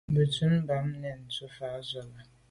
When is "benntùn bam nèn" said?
0.13-1.19